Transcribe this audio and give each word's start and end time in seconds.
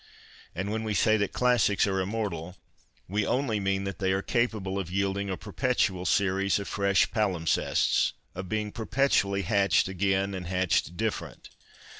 And 0.55 0.71
when 0.71 0.83
we 0.83 0.95
say 0.95 1.15
that 1.17 1.31
classics 1.31 1.85
are 1.85 2.01
immortal, 2.01 2.57
we 3.07 3.23
only 3.23 3.59
mean 3.59 3.83
that 3.83 3.99
they 3.99 4.11
are 4.13 4.23
capable 4.23 4.79
of 4.79 4.89
yielding 4.89 5.29
a 5.29 5.37
perpetual 5.37 6.07
series 6.07 6.57
of 6.57 6.67
fresh 6.67 7.11
palimpsests, 7.11 8.13
of 8.33 8.49
being 8.49 8.71
perpetually" 8.71 9.43
hatched 9.43 9.87
again 9.87 10.33
and 10.33 10.47
hatched 10.47 10.97
different.'' 10.97 11.49